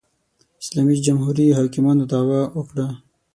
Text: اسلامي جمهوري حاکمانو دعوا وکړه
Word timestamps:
اسلامي 0.63 0.95
جمهوري 1.07 1.47
حاکمانو 1.57 2.03
دعوا 2.11 2.41
وکړه 2.57 2.87